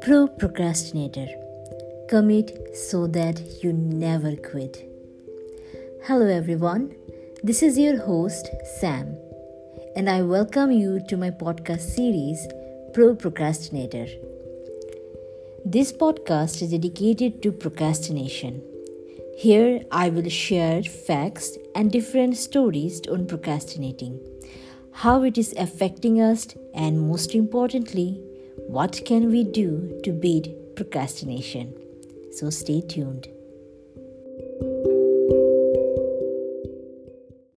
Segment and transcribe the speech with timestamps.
[0.00, 1.26] Pro Procrastinator
[2.08, 4.88] Commit so that you never quit.
[6.04, 6.94] Hello, everyone.
[7.42, 8.48] This is your host,
[8.80, 9.16] Sam,
[9.96, 12.46] and I welcome you to my podcast series,
[12.92, 14.06] Pro Procrastinator.
[15.64, 18.62] This podcast is dedicated to procrastination.
[19.36, 24.20] Here, I will share facts and different stories on procrastinating
[24.92, 28.22] how it is affecting us, and most importantly,
[28.66, 31.74] what can we do to beat procrastination.
[32.32, 33.28] So stay tuned.